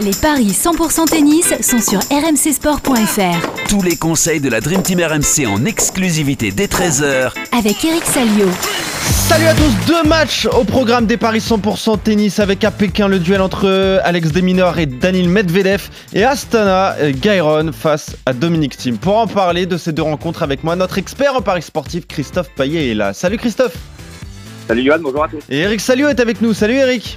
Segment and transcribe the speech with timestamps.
[0.00, 3.68] Les paris 100% tennis sont sur rmcsport.fr.
[3.68, 8.48] Tous les conseils de la Dream Team RMC en exclusivité dès 13h Avec Eric Salio.
[9.28, 13.20] Salut à tous, deux matchs au programme des paris 100% tennis avec à Pékin le
[13.20, 18.98] duel entre Alex Deminor et Danil Medvedev et Astana euh, Gairon face à Dominique Thiem.
[18.98, 22.50] Pour en parler de ces deux rencontres avec moi, notre expert en paris sportif Christophe
[22.56, 23.12] Payet est là.
[23.12, 23.76] Salut Christophe
[24.66, 25.44] Salut Johan, bonjour à tous.
[25.48, 26.52] Et Eric Salio est avec nous.
[26.52, 27.16] Salut Eric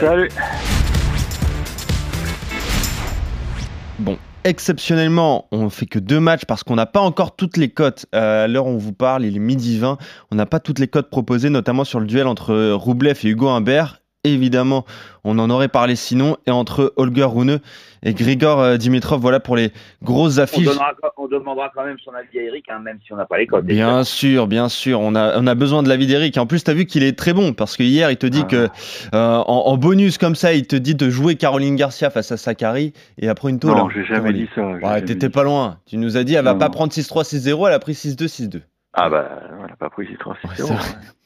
[0.00, 0.30] Salut.
[4.00, 8.06] Bon, exceptionnellement, on fait que deux matchs parce qu'on n'a pas encore toutes les cotes.
[8.14, 9.98] Euh, à l'heure où on vous parle, il est midi 20.
[10.30, 13.48] On n'a pas toutes les cotes proposées, notamment sur le duel entre Roublev et Hugo
[13.48, 13.99] Humbert.
[14.22, 14.84] Évidemment,
[15.24, 16.36] on en aurait parlé sinon.
[16.46, 17.58] Et entre Holger Rune
[18.02, 20.66] et Grigor euh, Dimitrov, voilà pour les grosses On, affiches.
[20.66, 23.38] donnera- on demandera quand même son avis à Eric, hein, même si on n'a pas
[23.38, 23.64] les codes.
[23.64, 26.36] Bien sûr, bien sûr, on a, on a besoin de l'avis d'Eric.
[26.36, 28.42] En plus, tu as vu qu'il est très bon parce que hier, il te dit
[28.42, 28.48] Ah.
[28.48, 28.68] que
[29.14, 32.36] euh, en, en bonus comme ça, il te dit de jouer Caroline Garcia face à
[32.36, 33.70] Sakari et après une tôle.
[33.70, 34.60] Non, hein, j'ai jamais dit ça.
[34.66, 35.78] Ouais, t'étais pas loin.
[35.86, 38.26] Tu nous as dit, elle va Non, pas prendre 6-3, 6-0, elle a pris 6-2,
[38.28, 38.60] 6-2.
[38.92, 40.76] Ah bah, elle a pas pris 3 Ouais, c'est vrai.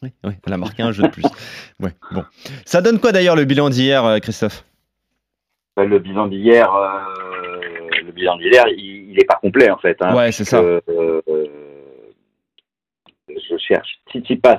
[0.02, 1.24] Oui, oui, elle a marqué un jeu de plus.
[1.80, 2.24] Ouais, bon.
[2.66, 4.64] Ça donne quoi d'ailleurs le bilan d'hier, euh, Christophe?
[5.78, 7.00] Euh, Le bilan d'hier, euh,
[8.04, 9.96] le bilan d'hier, il, il est pas complet en fait.
[10.02, 10.58] Hein, Ouais, c'est ça.
[10.60, 11.20] Euh, euh,
[13.28, 13.98] je cherche.
[14.10, 14.58] Tsitsipas.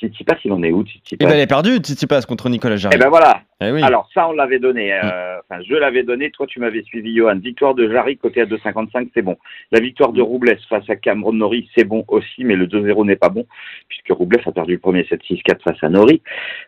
[0.00, 2.94] Tsitsipas, il en est où Eh Tsitsipas ben, elle est perdue, Tsitsipas contre Nicolas Jarry.
[2.96, 3.42] Eh ben voilà.
[3.60, 3.82] Eh oui.
[3.82, 4.92] Alors ça, on l'avait donné.
[4.92, 6.30] euh, Enfin, je l'avais donné.
[6.30, 7.36] Toi, tu m'avais suivi, Johan.
[7.38, 9.36] Victoire de Jarry côté à 2,55, c'est bon.
[9.72, 13.16] La victoire de Roubles face à Cameron Norrie, c'est bon aussi, mais le 2-0 n'est
[13.16, 13.46] pas bon
[13.88, 16.22] puisque Roubles a perdu le premier 7-6-4 face à Norrie.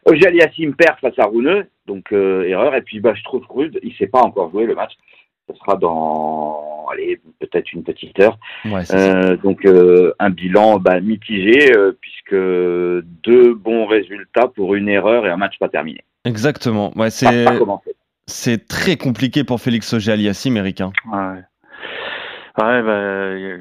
[0.06, 2.74] Auger Aliassime perd face à Rouneux, donc euh, erreur.
[2.74, 3.78] Et puis, bah, je trouve rude.
[3.82, 4.92] Il s'est pas encore joué le match.
[5.52, 8.38] Ce sera dans, allez, peut-être une petite heure.
[8.64, 8.82] Ouais.
[8.92, 15.26] Euh, donc euh, un bilan bah, mitigé euh, puisque deux bons résultats pour une erreur
[15.26, 16.00] et un match pas terminé.
[16.24, 16.92] Exactement.
[16.96, 17.46] Ouais, c'est
[18.26, 20.80] c'est très compliqué pour Félix Auger Aliassime, Eric.
[20.82, 20.92] hein.
[21.10, 21.42] Ouais.
[22.64, 23.56] Ouais, bah, il y, a-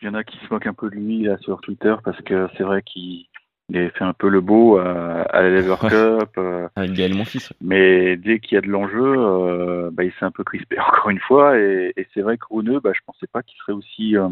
[0.00, 2.20] il y en a qui se moquent un peu de lui là sur Twitter parce
[2.22, 3.26] que c'est vrai qu'il
[3.68, 5.74] il avait fait un peu le beau à, à la Lever.
[5.80, 7.50] Cup, euh, Avec Gaël Monfils.
[7.60, 11.10] mais dès qu'il y a de l'enjeu, euh, bah, il s'est un peu crispé encore
[11.10, 11.58] une fois.
[11.58, 14.28] Et, et c'est vrai que Rouneux, bah, je pensais pas qu'il serait aussi euh,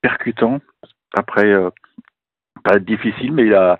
[0.00, 0.60] percutant.
[1.14, 1.70] Après, euh,
[2.64, 3.78] pas être difficile, mais il a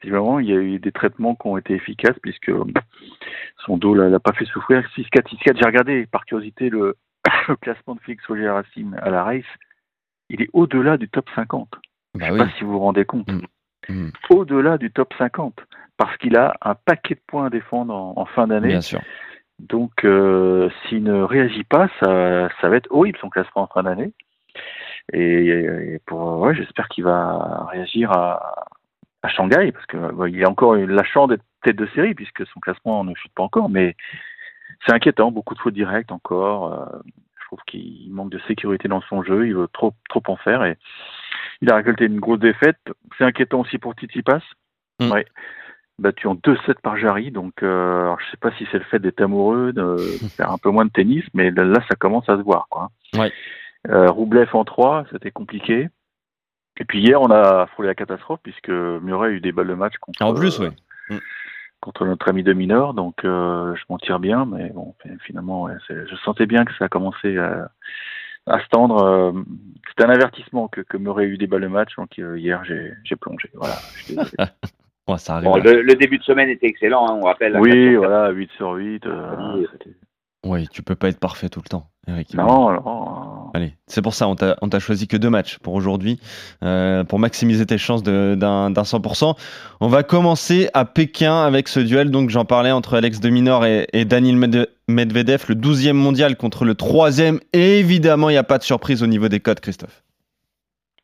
[0.00, 2.64] Visiblement, il y a eu des traitements qui ont été efficaces puisque euh,
[3.66, 4.86] son dos l'a l'a pas fait souffrir.
[4.96, 6.96] 6-4, 6-4, j'ai regardé par curiosité le,
[7.48, 9.42] le classement de Félix Auger Racine à la race.
[10.30, 11.68] Il est au-delà du top 50.
[12.14, 12.38] Bah Je oui.
[12.38, 13.26] sais pas si vous vous rendez compte.
[13.28, 13.40] Mm.
[13.88, 14.08] Mm.
[14.30, 15.54] Au-delà du top 50.
[15.96, 18.68] Parce qu'il a un paquet de points à défendre en, en fin d'année.
[18.68, 19.00] Bien sûr.
[19.58, 23.82] Donc, euh, s'il ne réagit pas, ça, ça va être horrible son classement en fin
[23.82, 24.12] d'année.
[25.12, 28.66] Et, et pour, ouais, j'espère qu'il va réagir à,
[29.22, 32.60] à Shanghai, parce que ouais, il est encore lâchant d'être tête de série, puisque son
[32.60, 33.68] classement ne chute pas encore.
[33.68, 33.96] Mais
[34.86, 36.72] c'est inquiétant, beaucoup de fautes directes encore.
[36.72, 36.98] Euh,
[37.40, 40.64] je trouve qu'il manque de sécurité dans son jeu, il veut trop, trop en faire.
[40.64, 40.76] Et
[41.62, 42.78] il a récolté une grosse défaite.
[43.16, 44.42] C'est inquiétant aussi pour Tsitsipas.
[45.00, 45.10] Mm.
[45.10, 45.26] Ouais
[45.98, 47.30] battu en 2-7 par Jarry.
[47.30, 49.96] Donc, euh, alors, je sais pas si c'est le fait d'être amoureux, de
[50.36, 52.66] faire un peu moins de tennis, mais là, là, ça commence à se voir.
[52.70, 52.88] Quoi.
[53.14, 53.32] Ouais.
[53.88, 55.88] Euh, Roublev en 3, c'était compliqué.
[56.80, 59.74] Et puis hier, on a frôlé la catastrophe puisque Murray a eu des balles de
[59.74, 60.70] match contre, En plus, euh,
[61.80, 62.94] contre notre ami de Minor.
[62.94, 66.84] Donc, euh, je m'en tire bien, mais bon, finalement, ouais, je sentais bien que ça
[66.84, 67.70] a commencé à,
[68.46, 69.02] à se tendre.
[69.02, 69.32] euh,
[69.98, 71.90] C'était un avertissement que, que a eu des balles de match.
[71.96, 73.50] Donc, euh, hier, j'ai j'ai plongé.
[73.54, 73.74] Voilà.
[75.08, 75.48] Ouais, ça arrive.
[75.48, 77.52] Bon, le, le début de semaine était excellent, hein, on rappelle.
[77.52, 79.06] la oui, 4 sur voilà, 8 sur 8.
[79.06, 79.64] euh,
[80.44, 80.68] Oui.
[80.70, 82.34] tu peux pas être parfait tout le temps, Eric.
[82.34, 83.50] non, non.
[83.54, 86.20] Allez, c'est pour ça, on t'a on t'a choisi que deux matchs pour aujourd'hui,
[86.62, 89.34] euh, pour maximiser tes chances de- d'un d'un 100%.
[89.80, 93.64] On va commencer à Pékin avec ce duel, donc j'en parlais, entre Alex de Minor
[93.64, 97.40] et, et Daniil Med- Medvedev, le 12e mondial contre le 3e.
[97.52, 100.02] Et évidemment, il n'y a pas de surprise au niveau des codes, Christophe.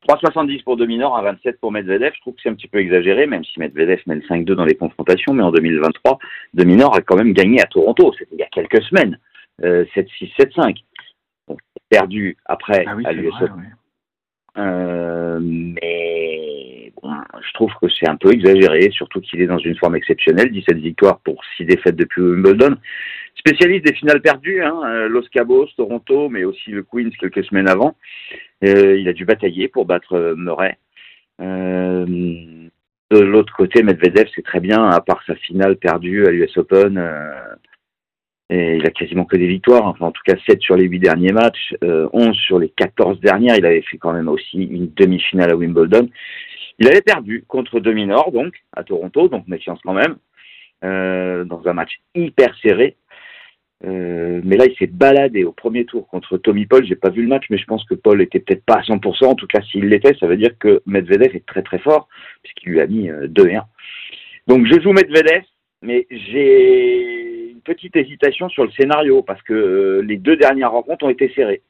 [0.08, 2.12] 3,70 pour Dominor, 1,27 pour Medvedev.
[2.14, 4.74] Je trouve que c'est un petit peu exagéré, même si Medvedev mène 5-2 dans les
[4.74, 5.32] confrontations.
[5.32, 6.18] Mais en 2023,
[6.52, 8.12] Dominor a quand même gagné à Toronto.
[8.18, 9.18] C'était il y a quelques semaines.
[9.62, 10.76] Euh, 7-6, 7-5.
[11.48, 11.56] Bon,
[11.88, 13.32] perdu après Ah oui, à l'US.
[14.56, 16.33] Euh, mais
[17.04, 20.50] je trouve que c'est un peu exagéré, surtout qu'il est dans une forme exceptionnelle.
[20.50, 22.76] 17 victoires pour 6 défaites depuis Wimbledon.
[23.36, 27.68] Spécialiste des finales perdues, hein, euh, Los Cabos, Toronto, mais aussi le Queens quelques semaines
[27.68, 27.96] avant.
[28.64, 30.78] Euh, il a dû batailler pour battre euh, Murray.
[31.38, 36.98] De l'autre côté, Medvedev, c'est très bien, à part sa finale perdue à l'US Open.
[38.50, 40.98] Et il a quasiment que des victoires, enfin en tout cas 7 sur les 8
[40.98, 43.56] derniers matchs, euh, 11 sur les 14 dernières.
[43.56, 46.10] Il avait fait quand même aussi une demi-finale à Wimbledon.
[46.78, 50.16] Il avait perdu contre Dominor, donc, à Toronto, donc méfiance quand même,
[50.84, 52.96] euh, dans un match hyper serré.
[53.86, 56.86] Euh, mais là, il s'est baladé au premier tour contre Tommy Paul.
[56.86, 59.26] J'ai pas vu le match, mais je pense que Paul était peut-être pas à 100%.
[59.26, 62.08] En tout cas, s'il l'était, ça veut dire que Medvedev est très très fort,
[62.42, 63.64] puisqu'il lui a mis euh, 2 et 1.
[64.46, 65.42] Donc je joue Medvedev,
[65.82, 67.23] mais j'ai
[67.64, 71.62] petite hésitation sur le scénario, parce que euh, les deux dernières rencontres ont été serrées.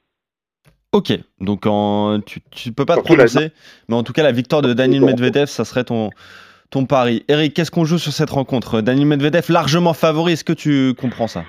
[0.91, 1.11] Ok,
[1.41, 3.51] donc en, tu, tu peux pas te prononcer,
[3.89, 6.09] mais en tout cas, la victoire de Daniel Medvedev, ça serait ton,
[6.69, 7.25] ton pari.
[7.27, 8.81] Eric, qu'est-ce qu'on joue sur cette rencontre?
[8.81, 11.43] Daniel Medvedev largement favori, est-ce que tu comprends ça?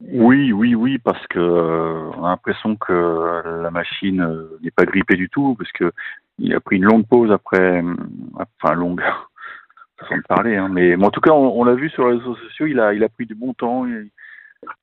[0.00, 4.84] Oui, oui, oui, parce que euh, on a l'impression que la machine euh, n'est pas
[4.84, 5.92] grippée du tout, parce que
[6.38, 7.94] il a pris une longue pause après, euh,
[8.62, 9.00] enfin longue,
[10.02, 12.36] façon de parler, hein, mais, en tout cas, on, on l'a vu sur les réseaux
[12.36, 13.86] sociaux, il a, il a pris du bon temps,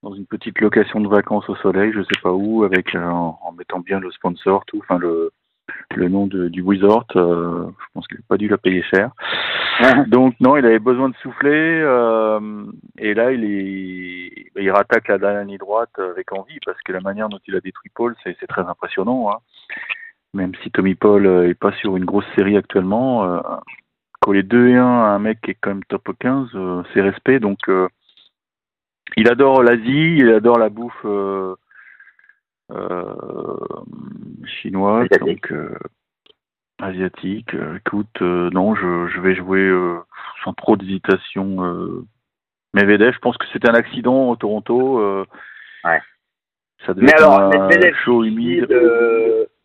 [0.04, 3.40] dans une petite location de vacances au soleil, je sais pas où, avec euh, en,
[3.42, 5.32] en mettant bien le sponsor, tout, enfin le,
[5.96, 9.12] le nom de, du resort, euh, je pense qu'il n'a pas dû la payer cher.
[10.08, 12.66] Donc non, il avait besoin de souffler euh,
[12.98, 17.00] et là il est, il rattaque la dernière ligne droite avec envie parce que la
[17.00, 19.32] manière dont il a détruit Paul, c'est très impressionnant.
[19.32, 19.38] Hein.
[20.34, 23.40] Même si Tommy Paul est pas sur une grosse série actuellement, euh,
[24.22, 27.02] coller 2 et 1 à un mec qui est quand même top 15, euh, c'est
[27.02, 27.40] respect.
[27.40, 27.88] Donc euh,
[29.18, 31.56] il adore l'Asie, il adore la bouffe euh,
[32.72, 33.58] euh,
[34.46, 35.52] chinoise, Asiatique.
[35.52, 35.72] donc
[36.82, 37.56] asiatique.
[37.78, 39.70] Écoute, non, je, je vais jouer
[40.44, 41.66] sans trop d'hésitation.
[41.66, 42.06] Euh,
[42.74, 45.26] Medvedev, je pense que c'était un accident au Toronto.
[45.84, 46.00] Ouais.
[46.86, 48.68] Ça devait Mais être alors, un Medvedev, humide.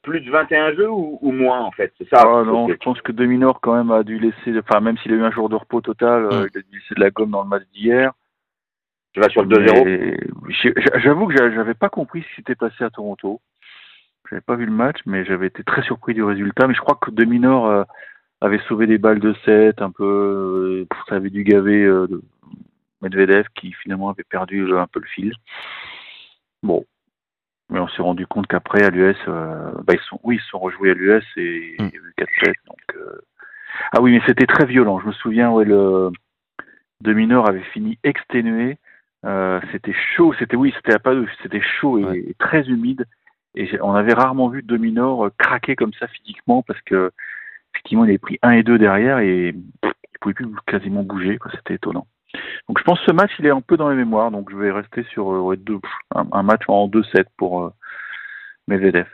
[0.04, 1.92] De plus de 21 jeux ou, ou moins, en fait?
[1.98, 4.80] C'est ça Ah non, que- je pense que Dominor quand même a dû laisser, enfin
[4.80, 6.48] même s'il a eu un jour de repos total, euh, Mm.
[6.54, 8.12] il a dû laisser de la gomme dans le match d'hier.
[9.12, 10.16] Tu vas sur le 2-0 Mais
[10.48, 13.40] j'ai- J'avoue que j'a- j'avais pas compris ce qui s'était passé à Toronto.
[14.28, 16.66] J'avais pas vu le match, mais j'avais été très surpris du résultat.
[16.66, 17.84] Mais je crois que Dominor euh,
[18.40, 20.04] avait sauvé des balles de 7, un peu,
[20.90, 22.22] euh, ça avait dû gaver de-
[23.02, 25.32] Medvedev qui finalement avait perdu un peu le fil.
[26.62, 26.84] Bon.
[27.70, 30.48] Mais on s'est rendu compte qu'après, à l'US, euh, bah, ils sont, oui, ils se
[30.48, 32.52] sont rejoués à l'US et il y a eu 4-7.
[32.66, 33.20] Donc, euh,
[33.92, 35.00] Ah oui, mais c'était très violent.
[35.00, 36.10] Je me souviens, ouais, le
[37.00, 38.78] Dominor avait fini exténué.
[39.24, 42.18] Euh, c'était chaud, c'était oui, c'était à pas c'était chaud et, Ouais.
[42.18, 43.06] et très humide.
[43.54, 47.10] Et on avait rarement vu Dominor euh, craquer comme ça physiquement parce que
[47.74, 51.38] effectivement il avait pris 1 et 2 derrière et pff, il pouvait plus quasiment bouger.
[51.38, 51.50] quoi.
[51.54, 52.06] C'était étonnant.
[52.68, 54.30] Donc je pense que ce match il est un peu dans les mémoires.
[54.30, 57.64] Donc je vais rester sur euh, ouais, deux, pff, un, un match en 2-7 pour
[57.64, 57.72] euh,
[58.68, 59.06] Medvedev.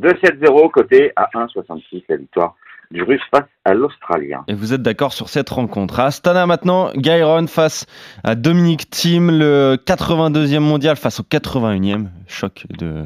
[0.00, 2.54] 2-7-0 côté à 1,66 la victoire
[2.90, 4.42] du Russe face à l'Australien.
[4.48, 6.00] Et vous êtes d'accord sur cette rencontre.
[6.00, 7.86] À Astana maintenant, Gairon face
[8.24, 12.08] à Dominique Thiem, le 82e mondial face au 81e.
[12.26, 13.04] Choc de,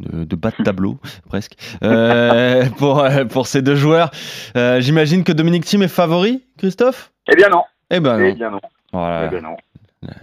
[0.00, 0.98] de, de bas de tableau,
[1.28, 4.10] presque, euh, pour, pour ces deux joueurs.
[4.56, 7.12] Euh, J'imagine que Dominique Thiem est favori, Christophe?
[7.32, 8.60] Eh bien non, Eh ben eh bien non,
[8.92, 9.56] Voilà, eh non.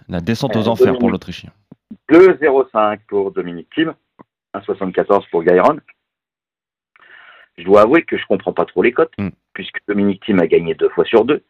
[0.10, 1.52] la descente aux Euh, enfers pour l'Autrichien.
[2.12, 3.94] 2-0-5 pour Dominique Thiem,
[4.54, 5.78] 1,74 pour Gairon.
[7.58, 9.30] Je dois avouer que je comprends pas trop les cotes, Mm.
[9.54, 11.44] puisque Dominique Thiem a gagné deux fois sur deux,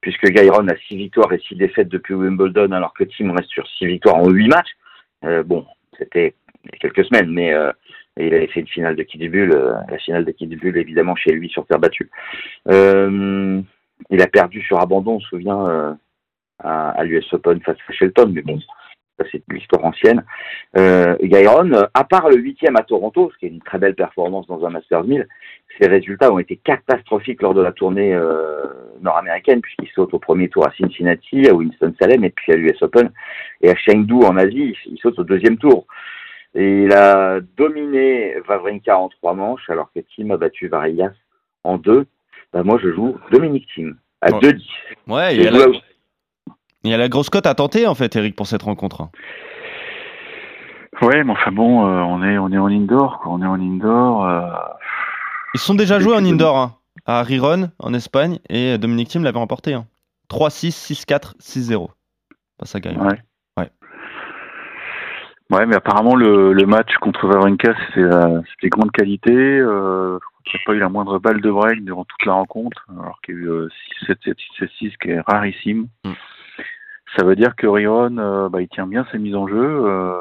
[0.00, 3.66] puisque Gairon a six victoires et six défaites depuis Wimbledon, alors que Thiem reste sur
[3.68, 4.70] six victoires en huit matchs.
[5.24, 5.66] Euh, bon,
[5.98, 6.34] c'était
[6.64, 7.72] il y a quelques semaines, mais euh,
[8.16, 11.48] il avait fait une finale de Kitzbühel, euh, la finale de Kitzbühel évidemment chez lui
[11.48, 12.10] sur terre battue.
[12.68, 13.60] Euh,
[14.08, 15.92] il a perdu sur abandon, on se souvient, euh,
[16.58, 18.58] à, l'US Open face à Shelton, mais bon,
[19.18, 20.24] ça c'est l'histoire ancienne.
[20.76, 21.16] Euh,
[21.94, 24.70] à part le huitième à Toronto, ce qui est une très belle performance dans un
[24.70, 25.26] Masters 1000,
[25.80, 28.64] ses résultats ont été catastrophiques lors de la tournée euh,
[29.00, 33.10] nord-américaine, puisqu'il saute au premier tour à Cincinnati, à Winston-Salem, et puis à l'US Open,
[33.62, 35.86] et à Chengdu en Asie, il, saute au deuxième tour.
[36.54, 41.12] Il a dominé Vavrinka en trois manches, alors que Tim a battu Varillas
[41.64, 42.06] en deux.
[42.52, 44.40] Ben, moi, je joue Dominique Tim à Ouais.
[44.40, 44.62] 2-10.
[45.06, 46.52] Ouais, il y, a la, joué à-
[46.84, 49.08] il y a la grosse cote à tenter, en fait, Eric, pour cette rencontre.
[51.02, 53.32] Ouais, mais enfin bon, euh, on est on est en indoor, quoi.
[53.32, 54.26] on est en indoor.
[54.26, 54.50] euh,
[55.54, 56.74] Ils se sont déjà joués en indoor, hein,
[57.06, 59.72] à Riron, en Espagne, et Dominique Thiem l'avait remporté.
[59.72, 59.86] Hein.
[60.28, 61.88] 3-6, 6-4, 6-0.
[62.58, 62.98] Pas ça gagne.
[62.98, 63.18] Ouais.
[63.56, 63.70] Ouais.
[65.50, 69.32] Ouais, mais apparemment le, le match contre Wawrinka, c'était euh, c'était grande qualité.
[69.34, 70.18] Euh,
[70.52, 73.20] il n'y a pas eu la moindre balle de break durant toute la rencontre, alors
[73.22, 73.68] qu'il y a eu euh,
[74.08, 74.16] 6-7,
[74.58, 75.86] 7 6 qui est rarissime.
[76.04, 76.12] Mm.
[77.16, 79.56] Ça veut dire que Riron, euh, bah, il tient bien ses mises en jeu.
[79.86, 80.14] Euh,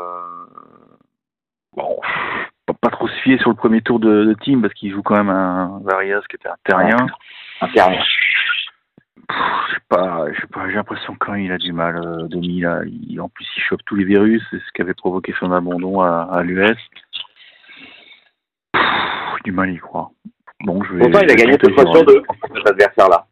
[1.75, 1.99] bon,
[2.81, 5.17] pas trop se fier sur le premier tour de, de team parce qu'il joue quand
[5.17, 6.97] même un Varias qui était un terrien.
[7.61, 8.01] Un terrien.
[9.29, 12.27] je sais pas, je sais pas, j'ai l'impression que quand il a du mal, euh,
[12.27, 12.81] Domi, là.
[12.85, 16.01] Il- en plus, il chope tous les virus, c'est ce qui avait provoqué son abandon
[16.01, 16.77] à, à l'US.
[19.39, 20.11] J'ai du mal à y croire.
[20.65, 20.99] Bon, je vais.
[20.99, 23.27] Pourtant, il a gagné deux fois sur deux contre cet adversaire-là.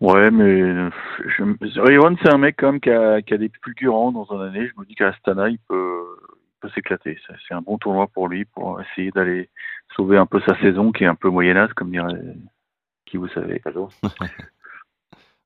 [0.00, 0.90] Ouais, mais
[1.26, 4.42] je, Riwan, c'est un mec quand même qui a, qui a des fulgurants dans une
[4.42, 4.68] année.
[4.68, 7.18] Je me dis qu'à Astana, il peut, il peut s'éclater.
[7.48, 9.48] C'est un bon tournoi pour lui, pour essayer d'aller
[9.96, 12.20] sauver un peu sa saison, qui est un peu moyennasse, comme dirait
[13.06, 13.62] qui vous savez.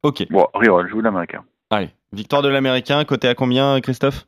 [0.02, 0.24] Ok.
[0.30, 1.42] Bon, Riwan, je vous l'américain.
[1.70, 3.04] Allez, victoire de l'américain.
[3.04, 4.26] Côté à combien, Christophe?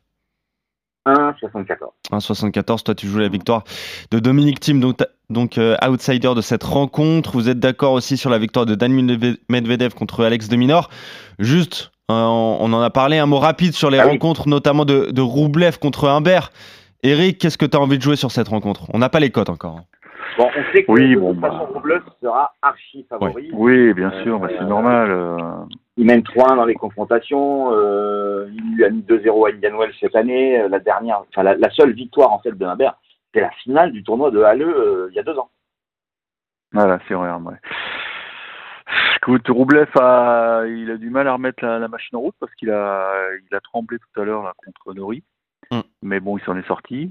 [1.13, 1.75] 1,74.
[2.11, 2.83] 1,74.
[2.83, 3.63] Toi, tu joues la victoire
[4.11, 4.97] de Dominique Thiem, donc,
[5.29, 7.31] donc euh, outsider de cette rencontre.
[7.31, 8.91] Vous êtes d'accord aussi sur la victoire de Dan
[9.49, 10.89] Medvedev contre Alex de Minor.
[11.39, 14.11] Juste, euh, on, en a parlé, un mot rapide sur les Ah oui.
[14.13, 16.51] rencontres, notamment de, de Roublev contre Humbert.
[17.03, 18.83] Eric, qu'est-ce que tu as envie de jouer sur cette rencontre?
[18.93, 19.77] On n'a pas les cotes encore.
[19.77, 19.83] hein.
[20.37, 21.51] Bon, on sait que Oui, de bon, toute bah.
[21.51, 23.49] façon, Robles sera archi favori.
[23.53, 25.11] Oui, bien sûr, Euh, bah, c'est normal.
[25.11, 25.37] euh.
[25.97, 27.73] Il mène 3-1 dans les confrontations.
[27.73, 30.59] euh, il lui a mis 2-0 à Indian Wells cette année.
[30.61, 32.95] Euh, La dernière, enfin la, la seule victoire en fait de Humbert,
[33.33, 35.49] c'est la finale du tournoi de Halle euh, il y a deux ans.
[36.71, 37.29] Voilà, c'est vrai.
[37.31, 37.55] Ouais.
[39.17, 42.53] Écoute, Roublev a, il a du mal à remettre la, la machine en route parce
[42.55, 43.11] qu'il a,
[43.49, 45.23] il a tremblé tout à l'heure là, contre Nori.
[45.71, 45.79] Mm.
[46.03, 47.09] Mais bon, il s'en est sorti.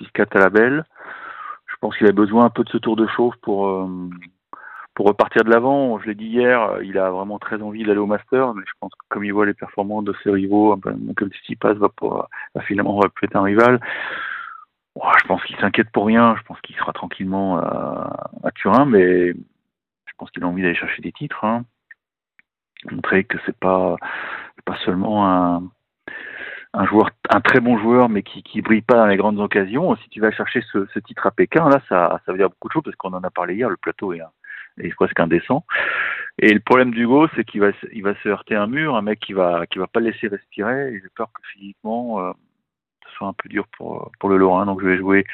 [0.00, 0.84] 6-4 à la belle.
[1.80, 3.88] Je pense qu'il a besoin un peu de ce tour de chauffe pour, euh,
[4.94, 5.98] pour repartir de l'avant.
[5.98, 8.72] Je l'ai dit hier, euh, il a vraiment très envie d'aller au Master, mais je
[8.78, 11.88] pense que comme il voit les performances de ses rivaux, comme Tsitsipas va,
[12.54, 13.80] va finalement peut être un rival.
[14.94, 16.36] Je pense qu'il s'inquiète pour rien.
[16.36, 21.00] Je pense qu'il sera tranquillement à, Turin, mais je pense qu'il a envie d'aller chercher
[21.00, 21.42] des titres.
[21.46, 21.64] Hein.
[22.90, 23.96] Montrer que c'est pas
[24.66, 25.62] pas seulement un,
[26.72, 29.96] un joueur, un très bon joueur, mais qui qui brille pas dans les grandes occasions.
[29.96, 32.68] Si tu vas chercher ce, ce titre à Pékin, là, ça ça veut dire beaucoup
[32.68, 33.68] de choses parce qu'on en a parlé hier.
[33.68, 34.20] Le plateau est,
[34.78, 35.64] est presque indécent.
[36.38, 39.02] Et le problème d'Hugo, c'est qu'il va se- il va se heurter un mur, un
[39.02, 40.92] mec qui va qui va pas le laisser respirer.
[40.94, 42.32] Et j'ai peur que physiquement euh,
[43.08, 44.64] ce soit un peu dur pour pour le Lorrain.
[44.66, 45.24] Donc je vais jouer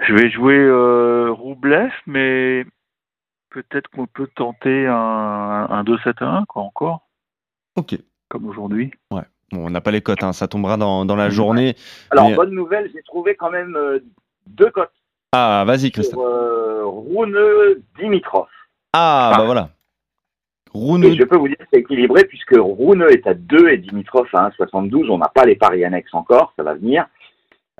[0.00, 2.64] je vais jouer euh, Roublev, mais
[3.50, 4.94] peut-être qu'on peut tenter un,
[5.70, 7.06] un 2-7-1 quoi encore,
[7.76, 7.94] Ok.
[8.28, 8.90] comme aujourd'hui.
[9.52, 11.76] Bon, on n'a pas les cotes, hein, ça tombera dans, dans la journée.
[12.10, 13.98] Alors Mais- bonne nouvelle, j'ai trouvé quand même euh,
[14.46, 14.90] deux cotes
[15.32, 16.18] Ah, vas-y, Christophe.
[16.24, 17.36] euh, Rune
[17.98, 18.46] Dimitrov.
[18.94, 19.38] Ah, Ah.
[19.38, 19.68] bah voilà.
[20.74, 23.76] Rune, Et je peux vous dire que c'est équilibré puisque Rune est à 2 et
[23.76, 25.10] Dimitrov à 1,72.
[25.10, 27.04] On n'a pas les paris annexes encore, ça va venir.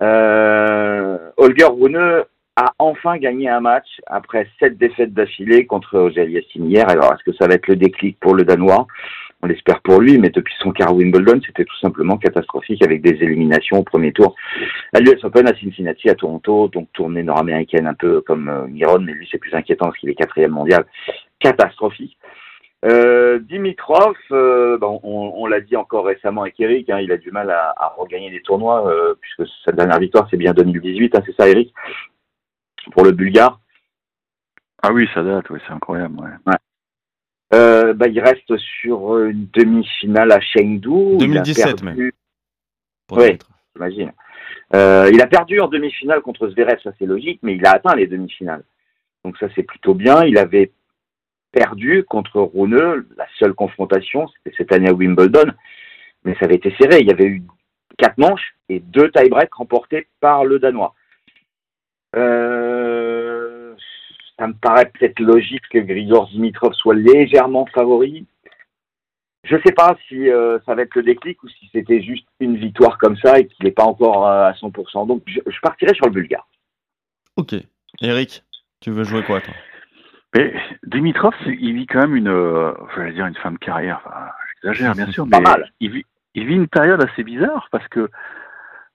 [0.02, 2.22] Euh, Holger Rune
[2.56, 6.86] a enfin gagné un match après sept défaites d'affilée contre Ojel Yassine hier.
[6.88, 8.86] Alors, est-ce que ça va être le déclic pour le Danois?
[9.44, 13.22] On l'espère pour lui, mais depuis son quart Wimbledon, c'était tout simplement catastrophique avec des
[13.24, 14.36] éliminations au premier tour
[14.94, 19.00] à l'US Open, à Cincinnati, à Toronto, donc tournée nord-américaine un peu comme euh, Miron,
[19.00, 20.84] mais lui c'est plus inquiétant parce qu'il est quatrième mondial,
[21.40, 22.16] catastrophique.
[22.84, 27.32] Euh, Dimitrov, euh, on, on l'a dit encore récemment avec Eric, hein, il a du
[27.32, 31.22] mal à, à regagner des tournois, euh, puisque sa dernière victoire c'est bien 2018, hein,
[31.26, 31.74] c'est ça Eric?
[32.92, 33.60] Pour le Bulgare?
[34.84, 36.16] Ah oui, ça date, ouais, c'est incroyable.
[36.20, 36.54] Ouais.
[37.54, 41.16] Euh, bah, il reste sur une demi-finale à Chengdu.
[41.20, 42.14] Il a 2017 perdu-
[43.10, 43.26] Ouais.
[43.26, 43.48] Dimitri.
[43.74, 44.12] j'imagine.
[44.74, 47.94] Euh, il a perdu en demi-finale contre Zverev, ça c'est logique, mais il a atteint
[47.94, 48.64] les demi-finales.
[49.24, 50.24] Donc ça c'est plutôt bien.
[50.24, 50.72] Il avait
[51.52, 55.52] perdu contre Rune, la seule confrontation, c'était cette année à Wimbledon,
[56.24, 57.00] mais ça avait été serré.
[57.00, 57.42] Il y avait eu
[57.98, 60.94] quatre manches et deux tie-breaks remportés par le Danois.
[62.16, 63.21] Euh,
[64.38, 68.26] ça me paraît peut-être logique que Grigor Dimitrov soit légèrement favori.
[69.44, 72.56] Je sais pas si euh, ça va être le déclic ou si c'était juste une
[72.56, 75.06] victoire comme ça et qu'il n'est pas encore euh, à 100%.
[75.06, 76.46] Donc je, je partirai sur le Bulgare.
[77.36, 77.54] Ok.
[78.00, 78.44] Eric,
[78.80, 79.54] tu veux jouer quoi, toi?
[80.34, 82.72] Mais Dimitrov, il vit quand même une, euh,
[83.12, 84.00] dire une fin de carrière.
[84.06, 84.26] Enfin,
[84.62, 85.72] j'exagère bien sûr, Pas mais mal.
[85.80, 88.08] il vit, il vit une période assez bizarre parce que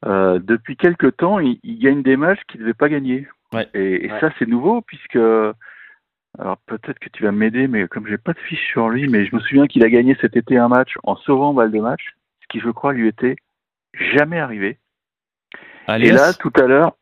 [0.06, 3.28] euh, depuis quelque temps, il, il gagne des matchs qu'il ne devait pas gagner.
[3.54, 3.68] Ouais.
[3.74, 4.20] Et, et Ouais.
[4.20, 8.40] ça, c'est nouveau puisque, alors peut-être que tu vas m'aider, mais comme j'ai pas de
[8.40, 11.16] fiche sur lui, mais je me souviens qu'il a gagné cet été un match en
[11.16, 13.36] sauvant balle de match, ce qui, je crois, lui était
[13.94, 14.80] jamais arrivé.
[15.90, 16.98] Et là, tout à l'heure,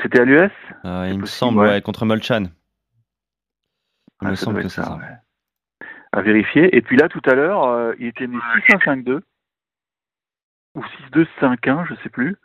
[0.00, 0.50] c'était à l'US
[0.84, 1.68] Euh, il me semble, ouais.
[1.68, 2.44] ouais, contre Molchan.
[4.20, 4.96] Il Ah, me ça semble que c'est ça.
[4.96, 5.86] ouais.
[6.12, 6.74] À vérifier.
[6.76, 8.38] Et puis là, tout à l'heure, euh, il était mis
[8.68, 9.20] 6-1-5-2
[10.74, 12.36] ou 6-2-5-1, je sais plus,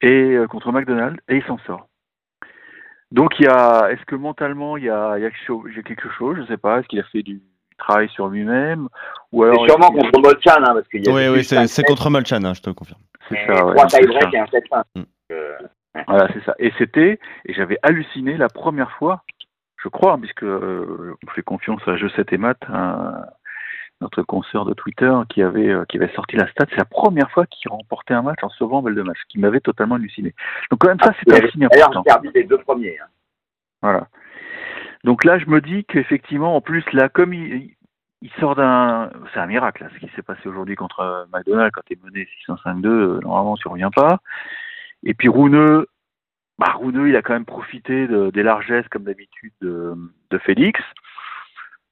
[0.00, 1.88] et euh, contre McDonald's, et il s'en sort.
[3.10, 6.36] Donc il y a, est-ce que mentalement il y a, il y a quelque chose-
[6.36, 7.40] je sais pas, est-ce qu'il a fait du
[7.78, 8.88] travail sur lui-même,
[9.32, 12.10] ou alors C'est sûrement contre Molchan, hein, parce qu'il y a Oui, oui, c'est contre
[12.10, 13.00] Molchan, hein, je te le confirme.
[13.28, 14.82] c'est ça, ouais, trois et un 7-1.
[14.96, 15.02] Mm.
[15.32, 15.58] Euh,
[16.06, 16.54] Voilà, c'est ça.
[16.58, 19.22] Et c'était, et j'avais halluciné la première fois,
[19.82, 23.22] je crois, puisque euh, je fais confiance à Jeu 7 et Math, hein,
[24.00, 26.66] notre consoeur de Twitter, qui avait, euh, qui avait sorti la stat.
[26.70, 29.60] C'est la première fois qu'il remportait un match en sauvant balle de match, qui m'avait
[29.60, 30.34] totalement halluciné.
[30.70, 32.02] Donc quand même ça, c'est un signe important.
[32.04, 32.98] perdu les deux premiers.
[33.00, 33.06] hein.
[33.82, 34.06] Voilà.
[35.04, 37.70] Donc là, je me dis qu'effectivement, en plus, là, comme il,
[38.22, 39.10] il sort d'un...
[39.32, 41.98] C'est un miracle, là, ce qui s'est passé aujourd'hui contre euh, McDonald's, quand tu es
[42.04, 44.18] mené 605-2, euh, normalement, tu reviens pas.
[45.04, 45.86] Et puis Rouneux,
[46.58, 49.94] bah, Rouneux, il a quand même profité de- des largesses, comme d'habitude, de,
[50.30, 50.80] de Félix.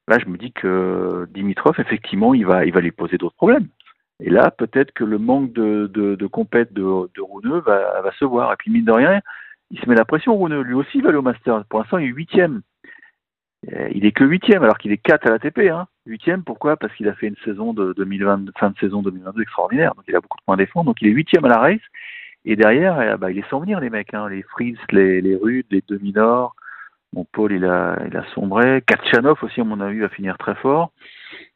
[0.08, 3.66] Là, je me dis que Dimitrov, effectivement, il va, il va lui poser d'autres problèmes.
[4.20, 8.52] Et là, peut-être que le manque de, de, de compète de, Rouneux va, se voir.
[8.52, 9.20] Et puis, mine de rien,
[9.70, 10.62] il se met la pression, Rouneux.
[10.62, 11.64] Lui aussi, il va aller au Master.
[11.68, 12.62] Pour l'instant, il est huitième.
[13.72, 15.58] Euh, Il est que huitième, alors qu'il est 4 à l'ATP.
[15.70, 15.88] Hein.
[16.06, 16.76] Huitième, pourquoi?
[16.76, 19.94] Parce qu'il a fait une saison de 2020, fin de saison 2022 extraordinaire.
[19.96, 20.86] Donc, il a beaucoup de points à défendre.
[20.86, 21.80] Donc, il est huitième à la race.
[22.44, 24.14] Et derrière, eh, bah, il est sans venir, les mecs.
[24.14, 24.28] Hein.
[24.28, 26.54] Les Fritz, les, les Rude, les Dominor.
[27.16, 28.82] Mon Paul, il a, il a sombré.
[28.82, 30.92] Katchanov aussi, à mon avis, va finir très fort.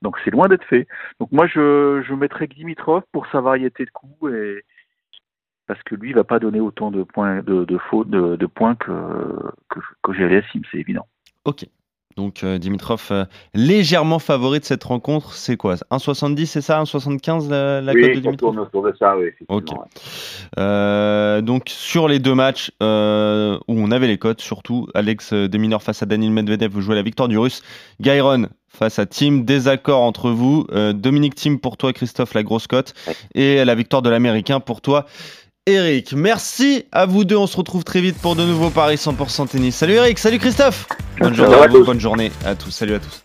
[0.01, 0.89] Donc, c'est loin d'être fait.
[1.21, 4.65] Donc, moi, je, je mettrais Dimitrov pour sa variété de coups et
[5.67, 8.75] parce que lui, il va pas donner autant de points de, fautes, de, de points
[8.75, 8.91] que,
[9.69, 11.07] que, que GLS, c'est évident.
[11.45, 11.67] Ok.
[12.21, 13.25] Donc euh, Dimitrov, euh,
[13.55, 15.77] légèrement favori de cette rencontre, c'est quoi?
[15.91, 16.83] 1,70, c'est ça?
[16.83, 18.37] 1,75 la, la cote de Oui, Dimitrov?
[18.37, 19.57] tourne autour de ça, oui, effectivement.
[19.57, 19.71] Ok.
[19.73, 19.79] ouais.
[20.59, 26.03] Euh, donc sur les deux matchs où on avait les cotes, surtout Alex Deminor face
[26.03, 27.63] à Daniel Medvedev, vous jouez la victoire du Russe.
[28.03, 30.67] Gairon face à Tim, désaccord entre vous.
[30.73, 32.93] Euh, Dominique Tim pour toi, Christophe, la grosse cote.
[33.35, 35.07] Et la victoire de l'Américain pour toi,
[35.67, 36.15] Eric.
[36.15, 39.77] Merci à vous deux, on se retrouve très vite pour de nouveaux paris 100% tennis.
[39.77, 40.87] Salut Eric, salut Christophe
[41.19, 43.23] Bonne journée à vous, bonne journée à tous, salut à tous.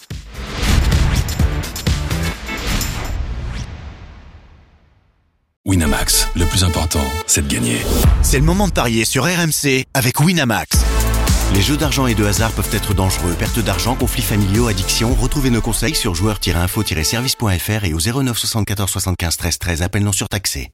[5.65, 7.77] Winamax, le plus important, c'est de gagner.
[8.21, 10.85] C'est le moment de parier sur RMC avec Winamax.
[11.53, 13.33] Les jeux d'argent et de hasard peuvent être dangereux.
[13.39, 15.13] Perte d'argent, conflits familiaux, addiction.
[15.15, 19.81] Retrouvez nos conseils sur joueurs-info-service.fr et au 09 74 75 13 13.
[19.81, 20.69] Appel non surtaxé.